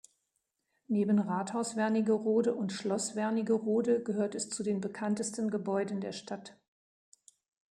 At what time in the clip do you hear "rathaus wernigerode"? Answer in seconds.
1.19-2.55